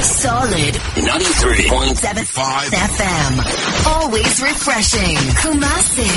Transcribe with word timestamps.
Solid 0.00 0.74
93.75 0.96 2.72
FM. 2.90 3.32
Always 3.86 4.34
refreshing. 4.42 5.16
Kumasi. 5.40 6.10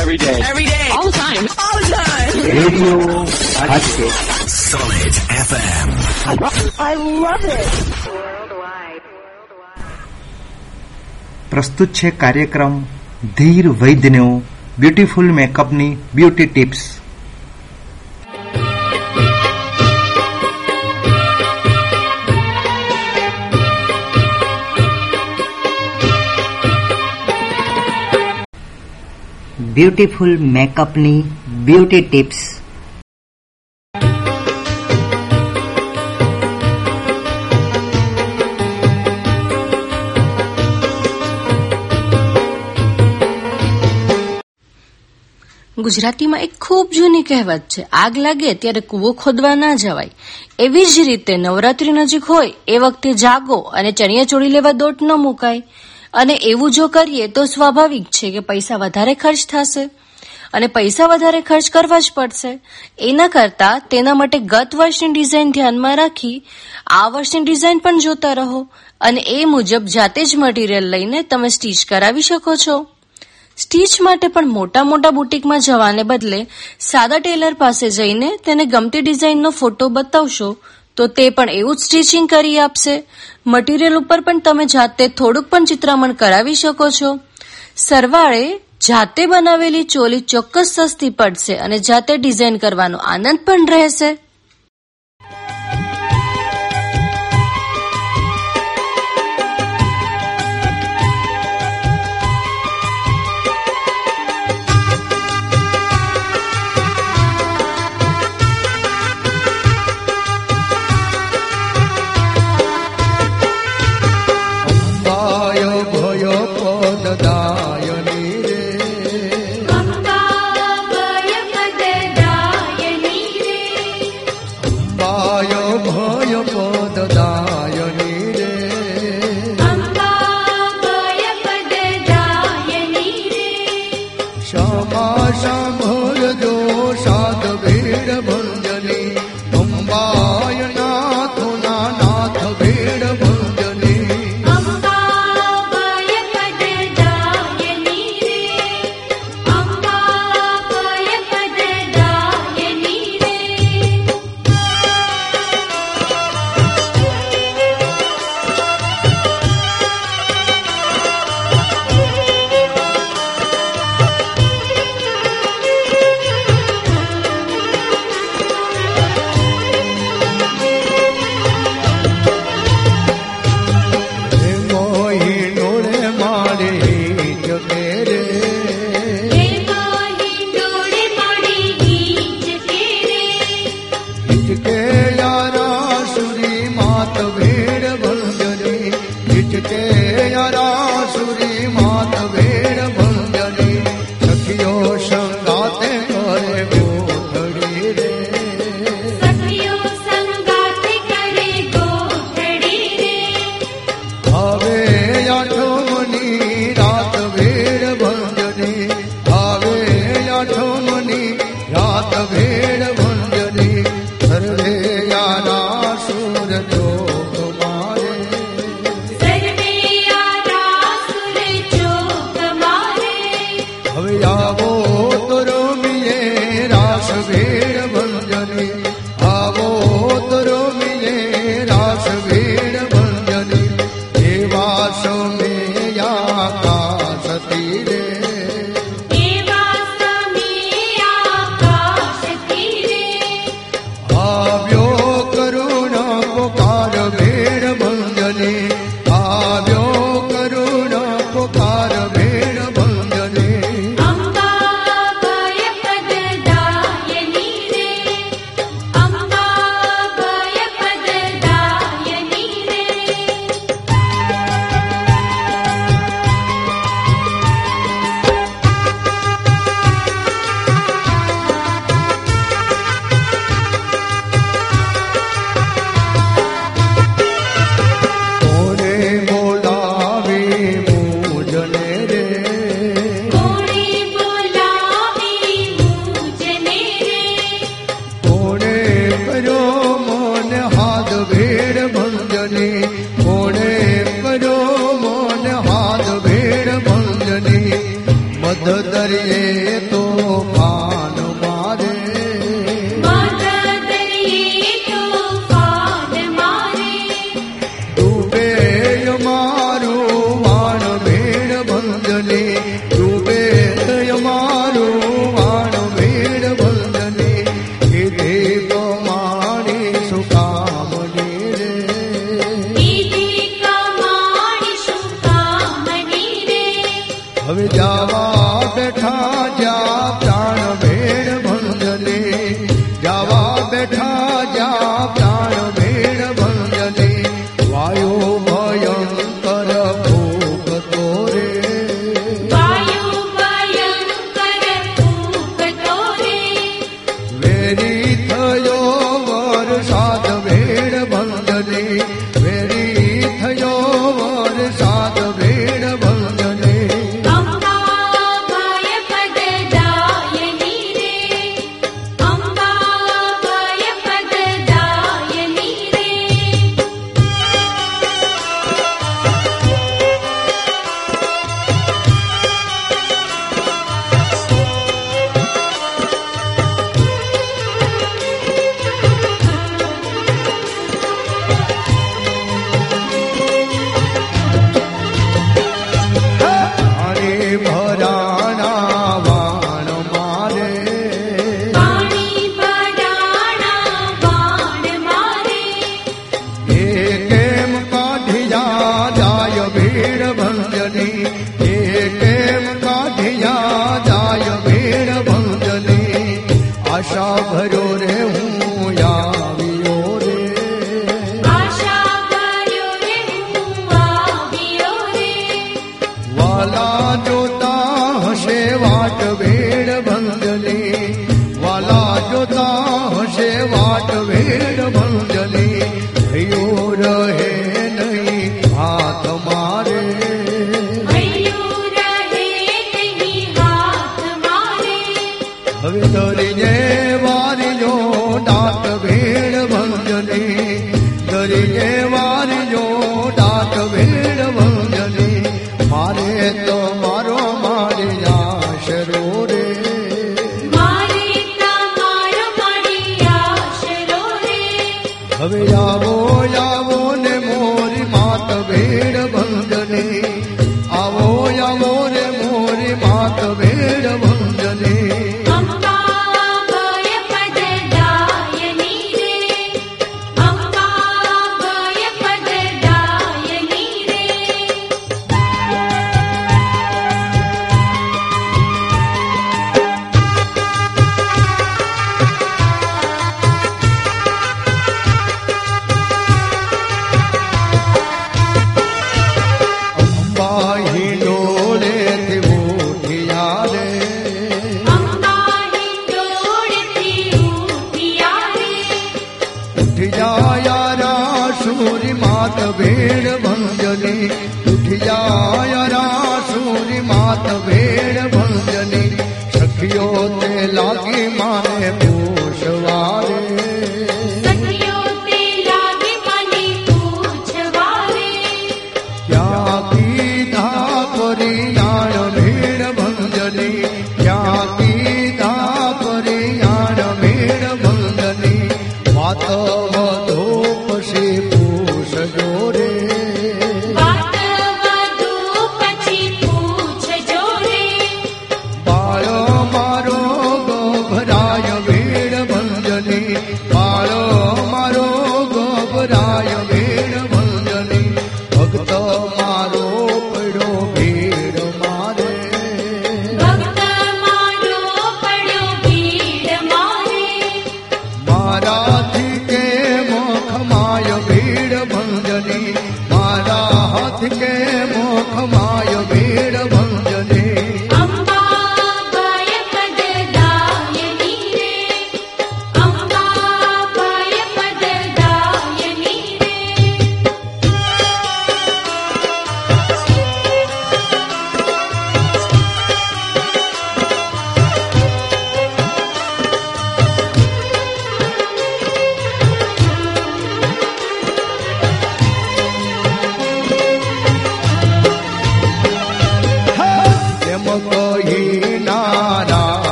Every 0.00 0.16
day. 0.16 0.40
Every 0.42 0.64
day. 0.64 0.88
All 0.92 1.04
the 1.04 1.12
time. 1.12 1.44
All 1.56 1.78
the 1.80 1.90
time. 1.94 2.34
Radio 2.56 2.94
Hajke. 3.60 4.06
Solid 4.48 5.14
FM. 5.48 5.88
I 6.80 6.94
love 7.24 7.44
it. 7.58 7.72
પ્રસ્તુત 11.50 11.92
છે 11.92 12.10
કાર્યક્રમ 12.12 12.74
ધીર 13.36 13.66
વૈદ્યનો 13.80 14.26
beautiful 14.80 15.32
મેકઅપની 15.32 15.88
beauty 16.14 16.46
tips 16.46 16.82
beautiful 29.75 30.37
મેકઅપની 30.37 31.23
beauty 31.65 32.01
tips. 32.01 32.35
ગુજરાતીમાં 45.77 46.39
એક 46.39 46.51
ખૂબ 46.61 46.89
જૂની 46.91 47.21
કહેવત 47.21 47.59
છે, 47.59 47.81
આગ 47.83 48.17
લાગે 48.17 48.53
ત્યારે 48.53 48.79
કૂવો 48.79 49.11
ખોદવા 49.11 49.55
ના 49.55 49.75
જવાય. 49.75 50.09
એવી 50.59 50.85
જ 50.85 50.99
રીતે 50.99 51.37
નવરાત્રી 51.37 51.91
નજીક 51.91 52.23
હોય 52.23 52.53
એ 52.67 52.77
વખતે 52.77 53.13
જાગો 53.13 53.55
અને 53.55 53.91
ચણિયા 53.91 54.23
ચોળી 54.23 54.49
લેવા 54.49 54.71
દોટ 54.71 55.03
ન 55.03 55.11
મુકાય. 55.11 55.63
અને 56.15 56.33
એવું 56.33 56.71
જો 56.71 56.87
કરીએ 56.87 57.27
તો 57.27 57.45
સ્વાભાવિક 57.45 58.03
છે 58.03 58.31
કે 58.31 58.39
પૈસા 58.39 58.75
વધારે 58.77 59.13
ખર્ચ 59.15 59.47
થશે. 59.49 59.89
અને 60.53 60.67
પૈસા 60.67 61.05
વધારે 61.05 61.41
ખર્ચ 61.41 61.69
કરવા 61.71 61.99
જ 61.99 62.11
પડશે. 62.15 62.59
એના 62.99 63.27
કરતા 63.27 63.79
તેના 63.79 64.13
માટે 64.13 64.39
ગત 64.39 64.75
વર્ષની 64.75 65.13
ડિઝાઇન 65.13 65.51
ધ્યાનમાં 65.51 65.95
રાખી 65.95 66.43
આ 66.87 67.09
વર્ષની 67.09 67.43
ડિઝાઇન 67.43 67.77
પણ 67.77 67.99
જોતા 67.99 68.33
રહો. 68.33 68.67
અને 69.01 69.21
એ 69.21 69.45
મુજબ 69.45 69.85
જાતે 69.85 70.25
જ 70.25 70.35
મટીરિયલ 70.35 70.89
લઈને 70.89 71.21
તમે 71.21 71.49
સ્ટીચ 71.49 71.85
કરાવી 71.85 72.21
શકો 72.21 72.55
છો. 72.55 72.87
સ્ટીચ 73.57 74.01
માટે 74.01 74.27
પણ 74.27 74.47
મોટા 74.47 74.83
મોટા 74.83 75.09
બુટીકમાં 75.09 75.59
જવાને 75.59 76.03
બદલે 76.03 76.47
સાદા 76.79 77.19
ટેલર 77.19 77.53
પાસે 77.53 77.89
જઈને 77.89 78.31
તેને 78.45 78.65
ગમતી 78.65 79.01
ડિઝાઇનનો 79.01 79.49
ફોટો 79.49 79.89
બતાવશો. 79.89 80.57
તો 80.97 81.07
તે 81.07 81.29
પણ 81.29 81.49
એવું 81.49 81.75
જ 81.75 81.79
સ્ટિચિંગ 81.79 82.29
કરી 82.29 82.59
આપશે. 82.59 83.03
મટીરિયલ 83.47 83.95
ઉપર 83.95 84.21
પણ 84.21 84.39
તમે 84.39 84.65
જાતે 84.65 85.07
થોડુંક 85.07 85.47
પણ 85.47 85.65
ચિત્રામણ 85.65 86.11
કરાવી 86.11 86.55
શકો 86.55 86.89
છો. 86.89 87.19
સરવાળે 87.77 88.59
જાતે 88.87 89.25
બનાવેલી 89.25 89.83
ચોલી 89.83 90.19
ચોક્કસ 90.19 90.79
સસ્તી 90.79 91.09
પડશે 91.09 91.55
અને 91.55 91.79
જાતે 91.79 92.17
ડિઝાઇન 92.17 92.57
કરવાનો 92.57 92.97
આનંદ 92.97 93.39
પણ 93.45 93.67
રહેશે. 93.67 94.24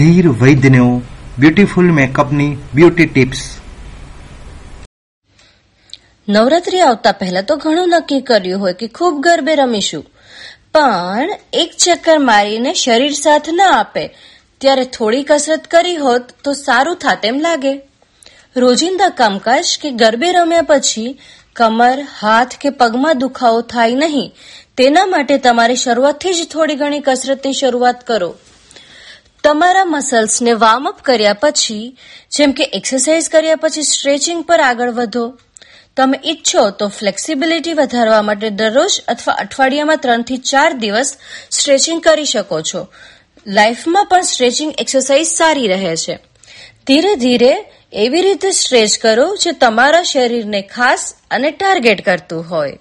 ધીર 0.00 0.28
વૈદ્યનો 0.28 1.02
બ્યુટીફુલ 1.38 1.92
મેકઅપની 1.92 2.56
બ્યુટી 2.74 3.06
ટિપ્સ 3.06 3.58
નવરાત્રી 6.28 6.80
આવતા 6.80 7.12
પહેલા 7.12 7.40
તો 7.40 7.56
ઘણું 7.56 7.88
નક્કી 7.88 8.20
કર્યું 8.20 8.60
હોય 8.60 8.72
કે 8.72 8.88
ખૂબ 8.88 9.22
ગરબે 9.22 9.54
રમીશું. 9.54 10.04
પણ 10.74 11.30
એક 11.52 11.70
ચક્કર 11.78 12.18
મારીને 12.18 12.74
શરીર 12.74 13.12
સાથ 13.12 13.48
ના 13.52 13.70
આપે. 13.70 14.16
ત્યારે 14.60 14.84
થોડી 14.84 15.22
કસરત 15.22 15.66
કરી 15.66 15.96
હોત 15.96 16.22
તો 16.44 16.52
સારું 16.52 16.96
થાત 16.96 17.24
એમ 17.24 17.38
લાગે. 17.38 17.82
રોજિંદા 18.56 19.08
કામકાજ 19.08 19.64
કે 19.82 19.90
ગરબે 19.90 20.32
રમ્યા 20.32 20.62
પછી 20.62 21.18
કમર, 21.56 22.06
હાથ 22.20 22.56
કે 22.60 22.70
પગમાં 22.70 23.18
દુખાવો 23.18 23.60
થાય 23.60 23.94
નહીં. 23.94 24.34
તેના 24.76 25.06
માટે 25.06 25.38
તમારે 25.38 25.74
શરૂઆતથી 25.74 26.34
જ 26.34 26.48
થોડી 26.52 26.74
ઘણી 26.74 27.00
કસરતની 27.00 27.52
શરૂઆત 27.52 28.06
કરો. 28.06 28.34
તમારા 29.44 29.84
મસલ્સને 29.84 30.52
વાર્મ 30.52 30.88
અપ 30.88 31.00
કર્યા 31.02 31.32
પછી, 31.32 31.96
જેમ 32.30 32.52
કે 32.52 32.64
એક્સરસાઇઝ 32.64 33.28
કર્યા 33.28 33.56
પછી 33.56 33.82
સ્ટ્રેચિંગ 33.82 34.44
પર 34.44 34.60
આગળ 34.60 34.90
વધો. 34.90 35.38
તમે 35.96 36.18
ઈચ્છો 36.24 36.70
તો 36.70 36.88
ફ્લેક્સિબિલિટી 36.88 37.72
વધારવા 37.72 38.22
માટે 38.22 38.50
દરરોજ 38.50 39.00
અથવા 39.08 39.34
અઠવાડિયામાં 39.34 39.96
ત્રણથી 39.96 40.36
ચાર 40.36 40.72
દિવસ 40.72 41.16
સ્ટ્રેચિંગ 41.50 42.02
કરી 42.02 42.24
શકો 42.24 42.60
છો. 42.60 42.86
લાઈફમાં 43.46 44.06
પણ 44.06 44.20
સ્ટ્રેચિંગ 44.20 44.74
એક્સરસાઇઝ 44.78 45.26
સારી 45.26 45.68
રહે 45.68 45.96
છે. 45.96 46.18
ધીરે 46.86 47.14
ધીરે 47.14 47.64
એવી 47.92 48.22
રીતે 48.22 48.50
સ્ટ્રેચ 48.50 48.98
કરો 48.98 49.36
જે 49.36 49.52
તમારા 49.52 50.02
શરીરને 50.02 50.62
ખાસ 50.62 51.14
અને 51.30 51.50
ટાર્ગેટ 51.50 52.04
કરતું 52.04 52.50
હોય. 52.50 52.78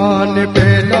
હે 0.00 0.06
માન 0.06 0.99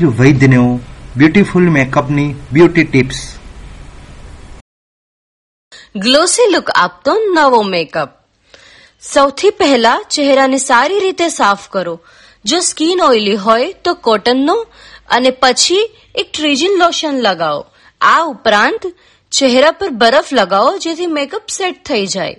ધીર 0.00 0.08
વૈદ્યનો 0.08 0.80
બ્યુટીફુલ 1.16 1.70
મેકઅપની 1.70 2.34
બ્યુટી 2.52 2.84
ટિપ્સ. 2.84 3.36
ગ્લોસી 5.96 6.52
લુક 6.52 6.70
આપતો 6.74 7.16
નવો 7.34 7.62
મેકઅપ. 7.62 8.10
સૌથી 9.00 9.50
પહેલા 9.50 10.00
ચહેરાને 10.10 10.58
સારી 10.58 10.98
રીતે 10.98 11.28
સાફ 11.28 11.68
કરો. 11.68 12.00
જો 12.44 12.60
સ્કિન 12.60 13.00
ઓઇલી 13.00 13.34
હોય 13.34 13.72
તો 13.72 13.94
કોટનનો 13.94 14.66
અને 15.08 15.30
પછી 15.30 15.96
એક 16.14 16.32
ટ્રીજિન 16.32 16.78
લોશન 16.78 17.14
લગાવો. 17.20 17.66
આ 18.00 18.20
ઉપરાંત 18.24 18.86
ચહેરા 19.32 19.70
પર 19.70 19.88
બરફ 19.88 20.32
લગાવો 20.32 20.78
જેથી 20.78 21.06
મેકઅપ 21.06 21.42
સેટ 21.50 21.84
થઈ 21.84 22.06
જાય. 22.06 22.36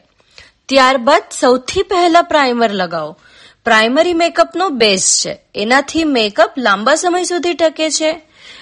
ત્યારબાદ 0.69 1.23
સૌથી 1.39 1.83
પહેલા 1.83 2.21
પ્રાઇમર 2.21 2.71
લગાવો. 2.71 3.17
પ્રાઇમરી 3.65 4.13
મેકઅપનો 4.13 4.69
બેઝ 4.69 5.01
છે. 5.01 5.39
એનાથી 5.55 6.03
મેકઅપ 6.03 6.53
લાંબા 6.57 6.95
સમય 6.95 7.23
સુધી 7.23 7.53
ટકે 7.53 7.89
છે. 7.89 8.21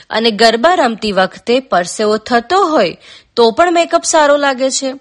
અને 0.09 0.31
ગરબા 0.31 0.73
રમતી 0.73 1.12
વખતે 1.12 1.59
પરસેવો 1.59 2.17
થતો 2.17 2.65
હોય 2.65 2.97
તો 3.35 3.51
પણ 3.51 3.71
મેકઅપ 3.71 4.03
સારો 4.03 4.38
લાગે 4.38 4.71
છે. 4.71 4.93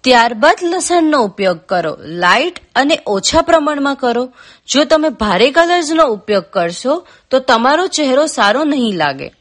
ત્યારબાદ 0.00 0.58
લસણનો 0.62 1.22
ઉપયોગ 1.22 1.58
કરો. 1.58 1.98
લાઇટ 2.00 2.58
અને 2.74 2.98
ઓછા 3.06 3.42
પ્રમાણમાં 3.42 3.94
કરો. 3.94 4.32
જો 4.68 4.84
તમે 4.84 5.08
ભારે 5.08 5.50
કલર્સનો 5.50 6.04
ઉપયોગ 6.04 6.44
કરશો 6.44 7.06
તો 7.30 7.38
તમારો 7.38 7.86
ચહેરો 7.86 8.26
સારો 8.26 8.64
નહીં 8.64 8.96
લાગે. 8.96 9.37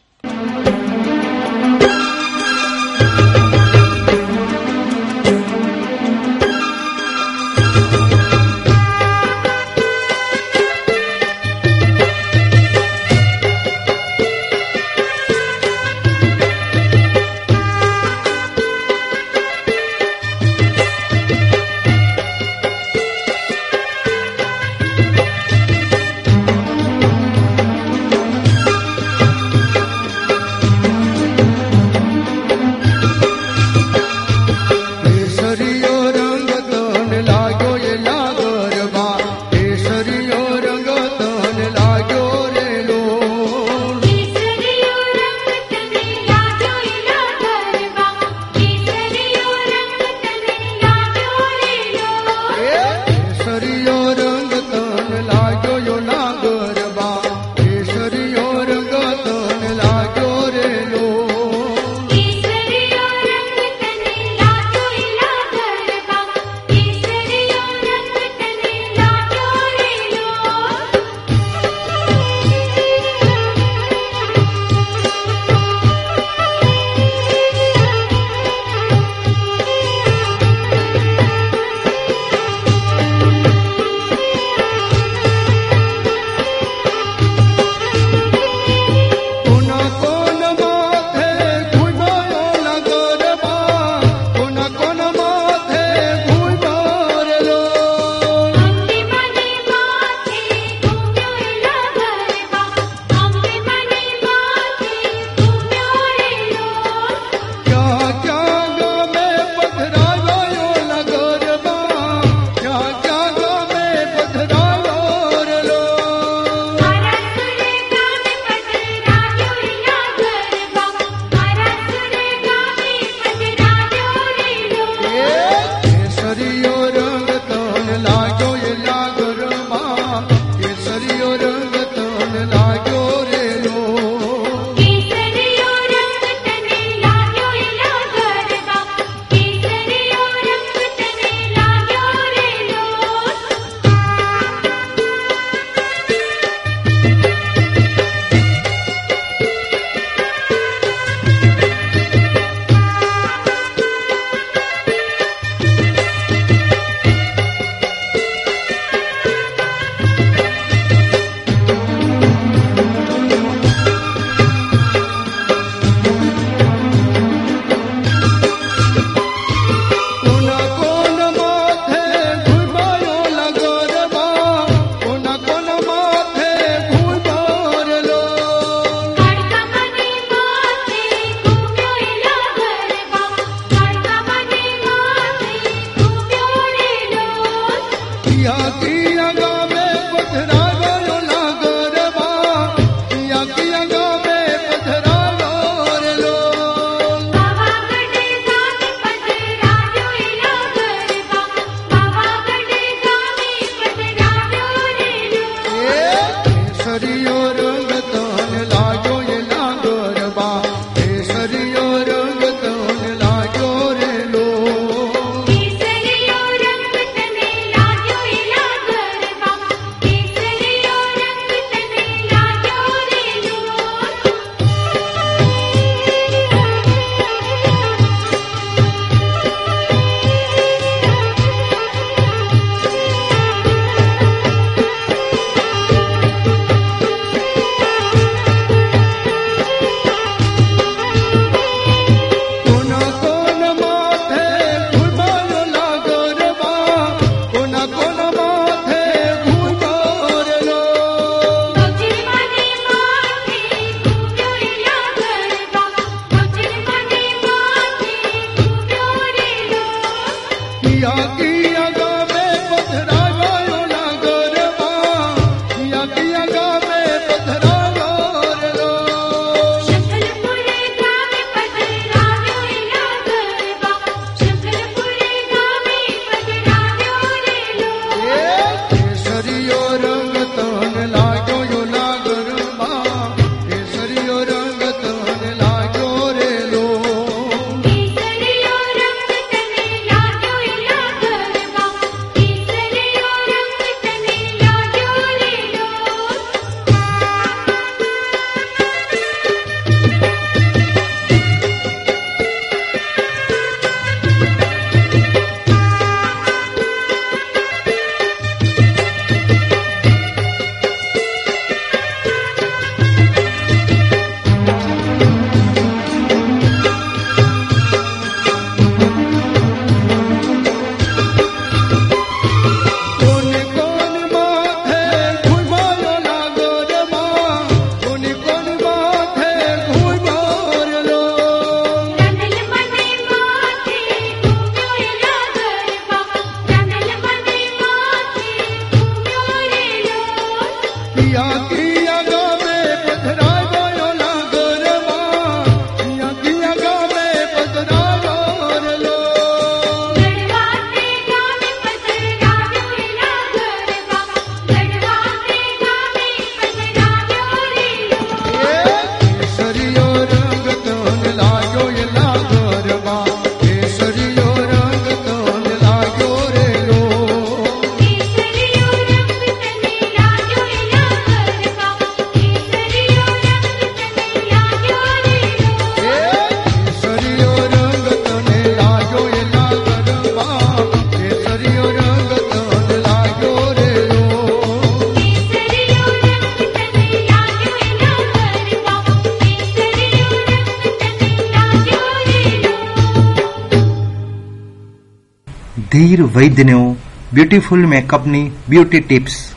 કબીર 396.18 396.30
વૈદ્યનો 396.36 396.96
બ્યુટીફુલ 397.34 397.86
મેકઅપની 397.86 398.52
બ્યુટી 398.70 399.00
ટિપ્સ. 399.00 399.52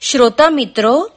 શ્રોતા 0.00 0.50
મિત્રો, 0.50 1.10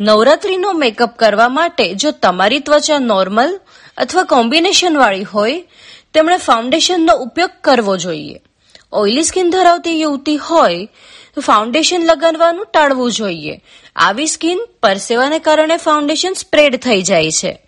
નવરાત્રીનો 0.00 0.72
મેકઅપ 0.72 1.18
કરવા 1.18 1.48
માટે 1.48 1.94
જો 1.94 2.10
તમારી 2.10 2.58
ત્વચા 2.58 2.98
નોર્મલ 2.98 3.60
અથવા 3.96 4.22
કોમ્બિનેશન 4.22 4.96
વાળી 4.96 5.24
હોય, 5.24 5.64
તેમણે 6.14 6.36
ફાઉન્ડેશનનો 6.36 7.12
ઉપયોગ 7.12 7.50
કરવો 7.60 7.96
જોઈએ. 7.96 8.40
ઓઇલી 8.92 9.22
સ્કીન 9.22 9.50
ધરાવતી 9.50 10.00
યુવતી 10.00 10.36
હોય, 10.36 10.88
તો 11.34 11.40
ફાઉન્ડેશન 11.40 12.02
લગાવવાનું 12.04 12.66
ટાળવું 12.66 13.12
જોઈએ. 13.12 13.60
આવી 13.96 14.26
સ્કીન 14.26 14.60
પરસેવાને 14.82 15.38
કારણે 15.38 15.76
ફાઉન્ડેશન 15.76 16.32
સ્પ્રેડ 16.32 16.76
થઈ 16.76 17.02
જાય 17.02 17.30
છે. 17.30 17.58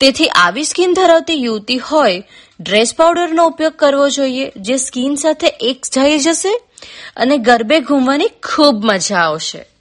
તેથી 0.00 0.28
આવી 0.28 0.64
સ્કીન 0.64 0.94
ધરાવતી 0.94 1.42
યુવતી 1.42 1.78
હોય 1.78 2.24
ડ્રેસ 2.60 2.94
પાવડરનો 2.94 3.46
ઉપયોગ 3.46 3.72
કરવો 3.72 4.08
જોઈએ, 4.08 4.52
જે 4.56 4.76
સ્કીન 4.76 5.14
સાથે 5.14 5.46
એક 5.46 5.82
જઈ 5.94 6.18
જશે 6.18 6.52
અને 7.16 7.38
ગરબે 7.38 7.80
ઘૂમવાની 7.80 8.28
ખૂબ 8.28 8.84
મજા 8.84 9.16
આવશે. 9.16 9.73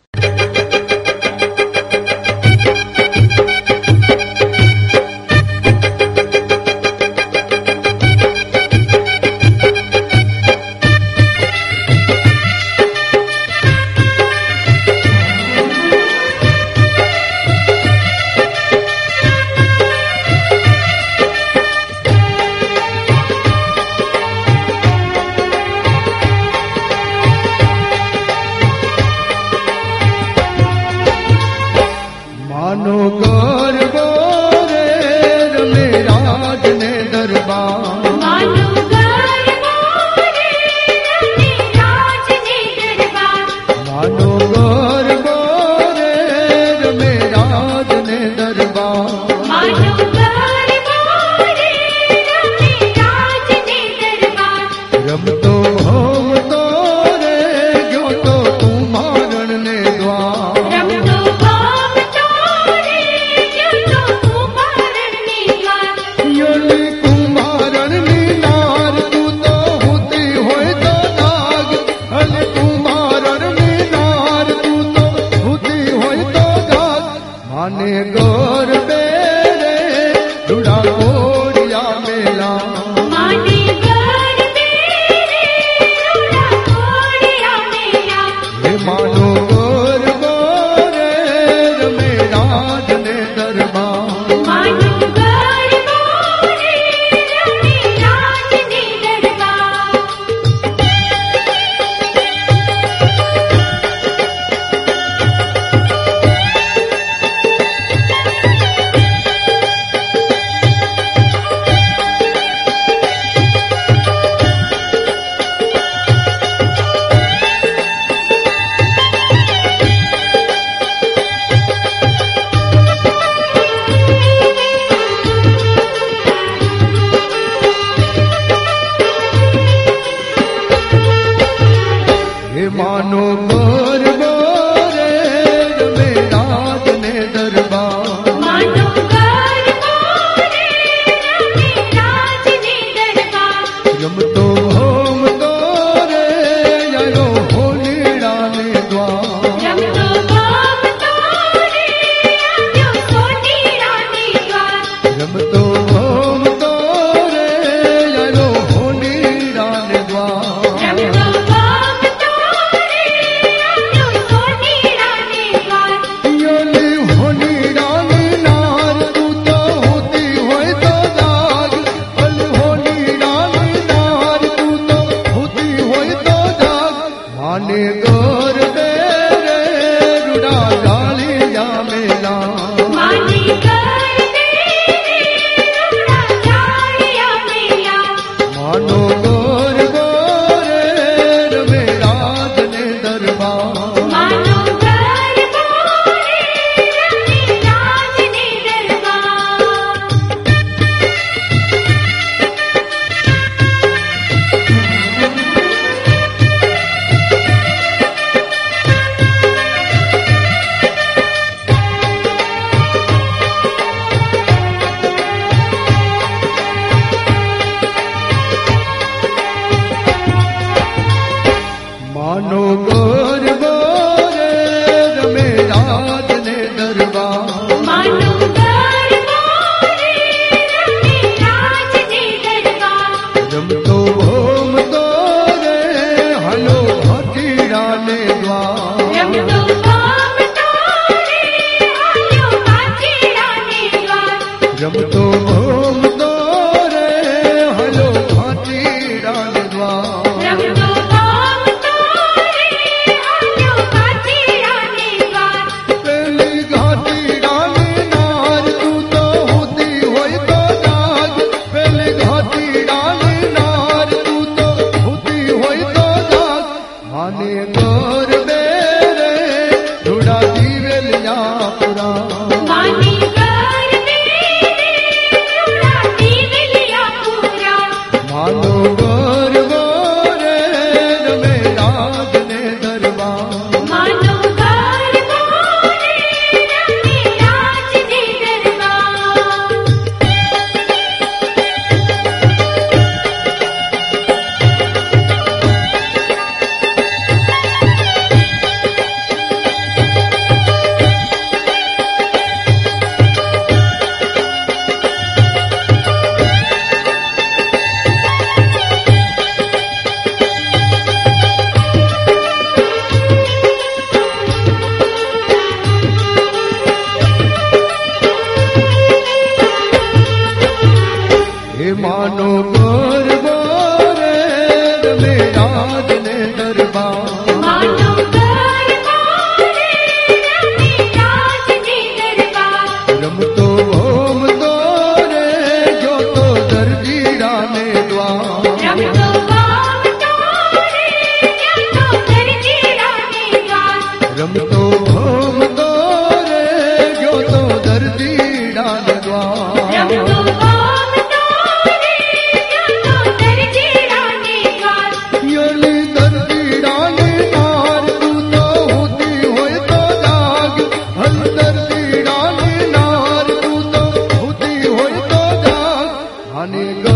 જાગ 366.65 367.12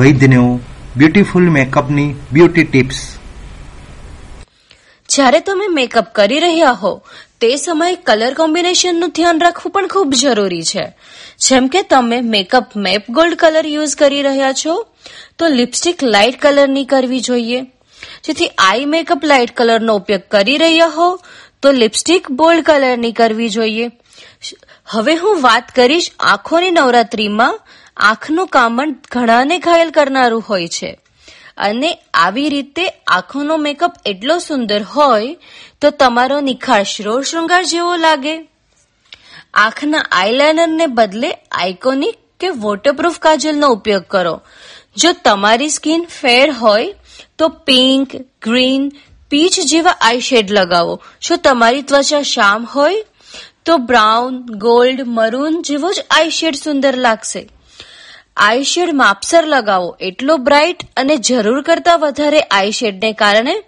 વૈદ્યનો 0.00 0.60
બ્યુટીફુલ 0.96 1.48
મેકઅપની 1.50 2.14
બ્યુટી 2.32 2.62
ટિપ્સ 2.64 3.00
જ્યારે 5.08 5.40
તમે 5.40 5.66
મેકઅપ 5.68 6.14
કરી 6.14 6.38
રહ્યા 6.38 6.70
હો, 6.72 7.02
તે 7.40 7.56
સમયે 7.56 7.94
કલર 7.94 8.34
કોમ્બિનેશનનું 8.34 9.10
ધ્યાન 9.10 9.40
રાખવું 9.40 9.72
પણ 9.72 9.86
ખૂબ 9.86 10.14
જરૂરી 10.14 10.62
છે. 10.62 10.84
જેમ 11.38 11.68
કે 11.68 11.82
તમે 11.82 12.20
મેકઅપ 12.20 12.76
મેપ 12.76 13.10
ગોલ્ડ 13.10 13.34
કલર 13.34 13.66
યુઝ 13.66 13.96
કરી 13.96 14.22
રહ્યા 14.22 14.52
છો, 14.52 14.86
તો 15.38 15.46
લિપસ્ટિક 15.46 16.02
લાઇટ 16.02 16.40
કલરની 16.42 16.84
કરવી 16.84 17.20
જોઈએ. 17.20 17.60
જેથી 18.24 18.48
આઈ 18.58 18.84
મેકઅપ 18.84 19.24
લાઇટ 19.24 19.56
કલરનો 19.56 19.94
ઉપયોગ 19.94 20.20
કરી 20.20 20.56
રહ્યા 20.56 20.86
હો, 20.86 21.20
તો 21.62 21.72
લિપસ્ટિક 21.72 22.30
બોલ્ડ 22.30 22.62
કલરની 22.62 23.12
કરવી 23.12 23.48
જોઈએ. 23.48 23.90
હવે 24.86 25.16
હું 25.16 25.42
વાત 25.42 25.74
કરીશ 25.74 26.10
આંખોની 26.20 26.70
નવરાત્રીમાં 26.70 27.60
આંખનું 28.00 28.46
કામણ 28.46 28.94
ઘણાને 29.10 29.58
ઘાયલ 29.58 29.90
કરનારું 29.90 30.44
હોય 30.48 30.68
છે. 30.68 31.00
અને 31.56 31.98
આવી 32.14 32.48
રીતે 32.48 32.88
આંખોનો 33.06 33.56
મેકઅપ 33.56 33.94
એટલો 34.06 34.38
સુંદર 34.38 34.82
હોય 34.82 35.36
તો 35.80 35.90
તમારો 35.90 36.40
નિખાર 36.40 36.84
શ્રોર 36.84 37.22
શૃંગાર 37.22 37.64
જેવો 37.64 37.96
લાગે. 37.96 38.48
આંખના 39.54 40.04
આઈલાઇનરને 40.12 40.86
બદલે 40.86 41.32
આઇકોનિક 41.32 42.14
કે 42.40 42.48
વોટરપ્રૂફ 42.48 43.18
કાજલનો 43.18 43.68
ઉપયોગ 43.68 44.02
કરો. 44.02 44.40
જો 44.96 45.12
તમારી 45.24 45.68
સ્કિન 45.68 46.06
ફેર 46.20 46.50
હોય 46.50 46.94
તો 47.38 47.48
પિંક 47.48 48.16
ગ્રીન 48.42 48.92
પીચ 49.30 49.60
જેવા 49.60 49.90
આઈ 49.90 50.20
શેડ 50.20 50.50
લગાવો. 50.50 51.02
જો 51.22 51.36
તમારી 51.36 51.82
ત્વચા 51.82 52.22
શામ 52.22 52.64
હોય 52.64 53.04
તો 53.64 53.76
બ્રાઉન 53.76 54.40
ગોલ્ડ 54.40 55.00
મરૂન 55.06 55.62
જેવો 55.62 55.92
જ 55.92 56.04
આઈ 56.10 56.30
શેડ 56.30 56.54
સુંદર 56.54 56.96
લાગશે. 56.96 57.48
આઈ 58.40 58.62
શેડ 58.62 58.94
માપસર 58.94 59.46
લગાવો. 59.46 59.96
એટલો 60.00 60.36
બ્રાઇટ 60.36 60.82
અને 60.96 61.16
જરૂર 61.16 61.62
કરતા 61.62 61.96
વધારે 61.96 62.40
આઈશેડને 62.40 63.12
કારણે 63.12 63.62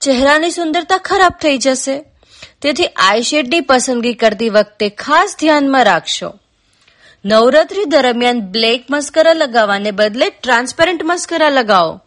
ચહેરાની 0.00 0.50
સુંદરતા 0.50 0.98
ખરાબ 0.98 1.32
થઈ 1.42 1.58
જશે. 1.58 2.04
તેથી 2.62 2.86
આઈશેડની 2.86 3.60
પસંદગી 3.60 4.14
કરતી 4.14 4.48
વખતે 4.48 4.88
ખાસ 4.88 5.36
ધ્યાનમાં 5.40 5.84
રાખશો. 5.84 6.34
નવરાત્રી 7.24 7.84
દરમિયાન 7.84 8.40
બ્લેક 8.40 8.84
મસ્કરા 8.90 9.32
લગાવવાને 9.32 9.90
બદલે 9.90 10.30
ટ્રાન્સપેરન્ટ 10.30 11.00
મસ્કરા 11.04 11.48
લગાવો. 11.48 12.00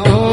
Oh 0.00 0.27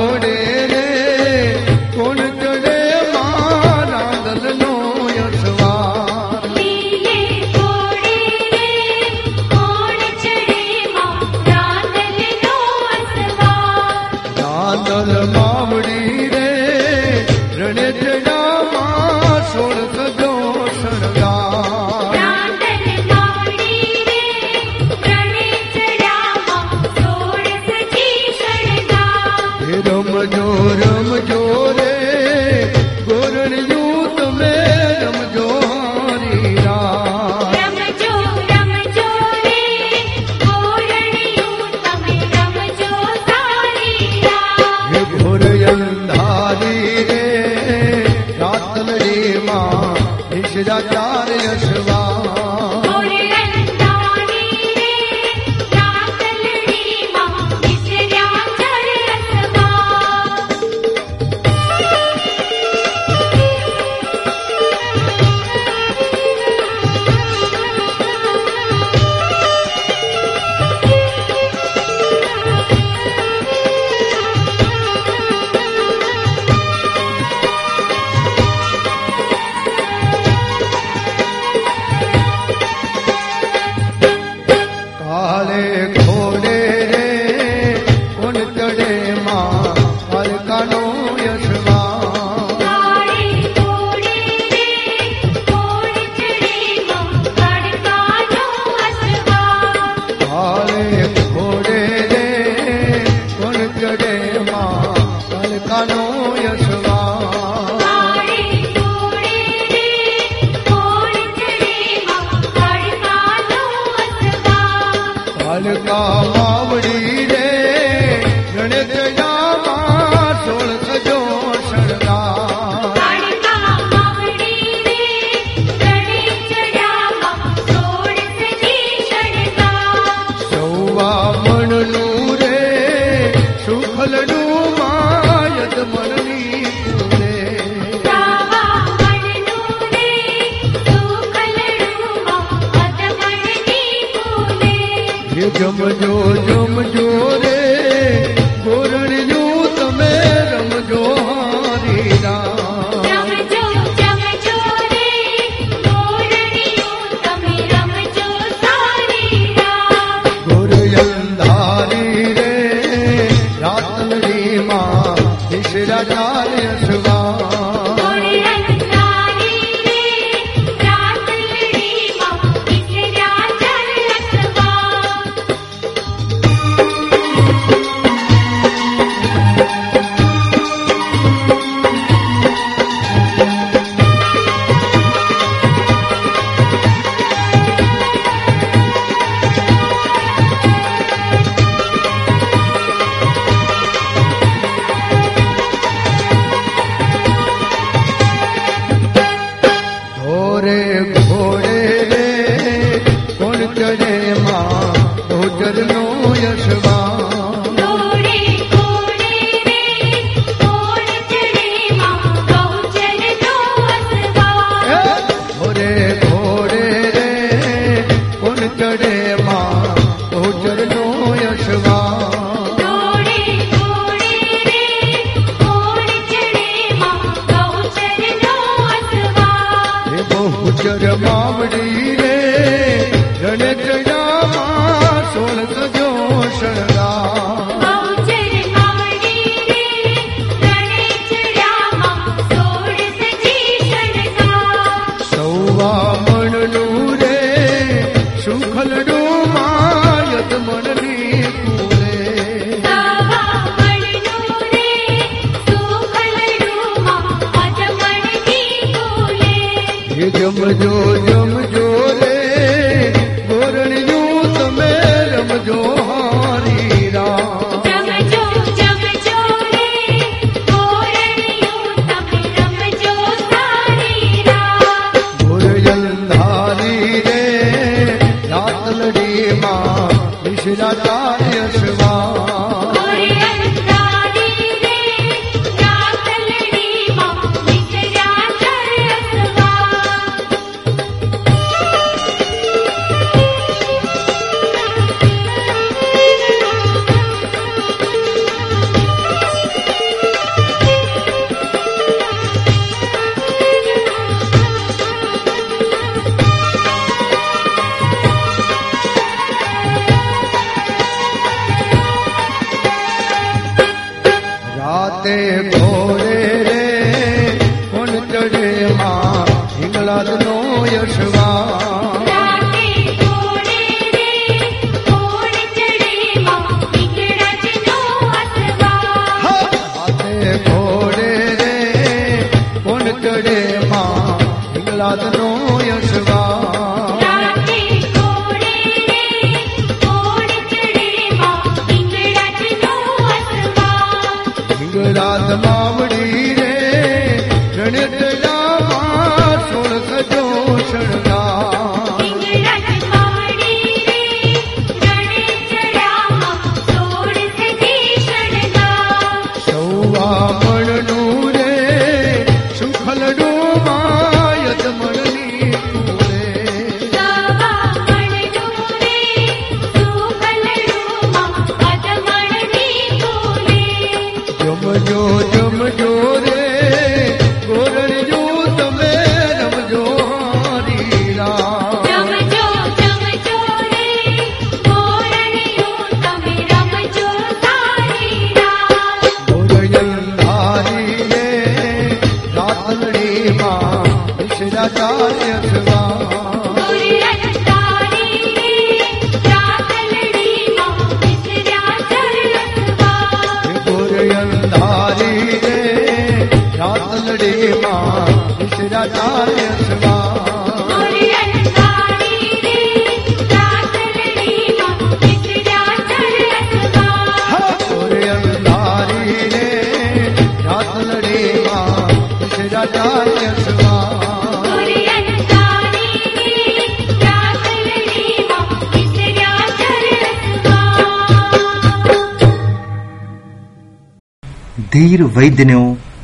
ધીર 435.57 435.77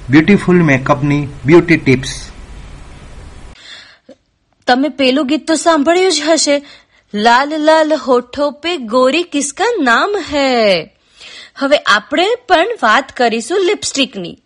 બ્યુટીફુલ 0.10 0.62
મેકઅપની 0.64 1.28
બ્યુટી 1.46 1.78
ટિપ્સ 1.78 2.32
તમે 4.68 4.90
પેલું 4.90 5.28
ગીત 5.28 5.48
તો 5.48 5.56
સાંભળ્યું 5.56 6.12
જ 6.12 6.22
હશે. 6.22 6.62
લાલ 7.14 7.54
લાલ 7.62 7.94
હોઠો 7.96 8.52
પે 8.52 8.78
ગોરી 8.78 9.24
કિસકા 9.24 9.66
નામ 9.80 10.16
હૈ. 10.34 10.86
હવે 11.56 11.78
આપણે 11.78 12.28
પણ 12.48 12.68
વાત 12.84 13.12
કરીશું 13.18 13.60
લિપસ્ટિકની 13.60 14.38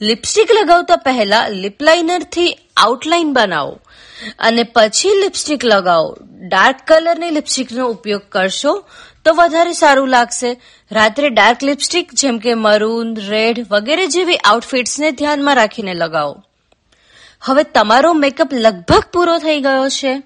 લિપસ્ટિક 0.00 0.50
લગાવતા 0.52 0.96
પહેલા 0.96 1.48
લિપ 1.48 1.82
લાઇનરથી 1.82 2.56
આઉટલાઇન 2.76 3.32
બનાવો 3.32 3.80
અને 4.38 4.62
પછી 4.62 5.08
લિપસ્ટિક 5.08 5.64
લગાવો. 5.64 6.16
ડાર્ક 6.48 6.80
કલરની 6.86 7.30
લિપસ્ટિકનો 7.30 7.88
ઉપયોગ 7.88 8.22
કરશો 8.28 8.84
તો 9.24 9.34
વધારે 9.34 9.72
સારું 9.72 10.08
લાગશે. 10.08 10.50
રાત્રે 10.90 11.28
ડાર્ક 11.30 11.62
લિપસ્ટિક, 11.62 12.14
જેમ 12.14 12.38
કે 12.38 12.54
મરૂન, 12.54 13.16
રેડ 13.28 13.66
વગેરે 13.70 14.06
જેવી 14.06 14.36
આઉટફિટ્સને 14.36 15.10
ધ્યાનમાં 15.10 15.54
રાખીને 15.54 15.94
લગાવો. 15.94 16.44
હવે 17.40 17.62
તમારો 17.62 18.12
મેકઅપ 18.12 18.54
લગભગ 18.54 19.02
પૂરો 19.12 19.38
થઈ 19.38 19.60
ગયો 19.60 19.88
છે 19.88 20.22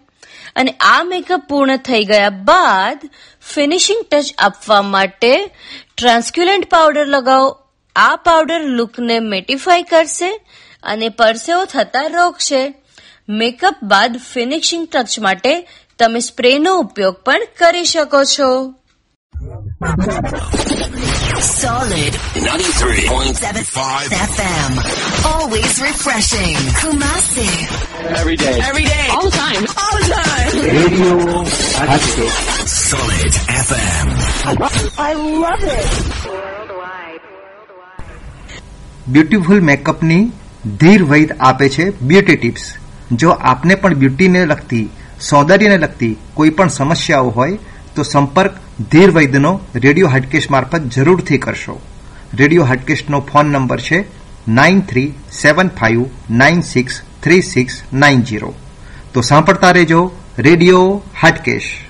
અને 0.56 0.70
આ 0.80 1.02
મેકઅપ 1.04 1.48
પૂર્ણ 1.48 1.76
થઈ 1.76 2.04
ગયા 2.04 2.30
બાદ 2.30 3.10
ફિનિશિંગ 3.54 4.04
ટચ 4.10 4.34
આપવા 4.38 4.82
માટે 4.82 5.50
ટ્રાન્સક્યુલન્ટ 5.98 6.68
પાવડર 6.70 7.06
લગાવો. 7.06 7.58
આ 7.96 8.16
પાવડર 8.16 8.60
લુકને 8.60 9.20
મેટિફાઈ 9.20 9.82
કરશે 9.82 10.30
અને 10.82 11.08
પરસેવો 11.08 11.64
થતા 11.64 12.06
રોકશે. 12.06 12.74
મેકઅપ 13.28 13.76
બાદ 13.82 14.16
ફિનિશિંગ 14.16 14.88
ટચ 14.88 15.18
માટે 15.18 15.68
તમે 15.98 16.20
સ્પ્રેનો 16.20 16.76
ઉપયોગ 16.76 17.14
પણ 17.14 17.40
કરી 17.58 17.84
શકો 17.84 18.24
છો. 18.24 18.74
Solid 21.40 22.12
93.75 22.36 24.12
FM. 24.28 24.72
Always 25.24 25.80
refreshing. 25.80 26.56
Kumasi. 26.76 27.48
Every 28.20 28.36
day. 28.36 28.60
Every 28.60 28.84
day. 28.84 29.06
All 29.08 29.24
the 29.24 29.30
time. 29.32 29.64
All 29.76 29.96
the 29.96 30.08
time. 30.12 30.52
Radio 30.76 31.16
Hatke. 31.80 32.28
Solid 32.68 33.32
FM. 33.64 34.06
I 35.00 35.10
love 35.40 35.64
it. 35.72 35.90
Beautiful 39.08 39.60
મેકઅપની 39.70 40.22
Dhir 40.80 41.02
Vaid 41.12 41.30
આપે 41.40 41.66
છે 41.76 41.84
બ્યુટી 42.06 42.36
ટિપ્સ 42.36 42.64
જો 43.20 43.30
આપને 43.50 43.74
પણ 43.74 44.00
બ્યુટીને 44.02 44.42
લગતી 44.46 44.86
સૌંદર્યને 45.28 45.78
લગતી 45.78 46.16
કોઈ 46.34 46.50
પણ 46.50 46.68
સમસ્યાઓ 46.78 47.30
હોય 47.38 47.56
તો 47.96 48.02
સંપર્ક 48.04 48.54
ધીર 48.80 49.10
વૈદ્યનો 49.10 49.60
રેડિયો 49.74 50.08
હાટકેશ 50.08 50.50
મારફત 50.50 50.80
જરૂરથી 50.80 51.38
કરશો. 51.38 51.80
રેડિયો 52.34 52.64
હાટકેશનો 52.64 53.20
ફોન 53.20 53.46
નંબર 53.46 53.80
છે 53.80 53.98
nine 54.48 54.80
three 54.80 55.12
seven 55.32 55.68
five 55.68 56.04
nine 56.30 56.60
six 56.60 57.02
three 57.22 57.42
six 57.42 57.82
nine 57.92 58.22
zero 58.22 58.54
તો 59.14 59.20
સાંભળતા 59.20 59.70
રહેજો 59.70 60.10
રેડિયો 60.38 61.02
હાટકેશ. 61.22 61.89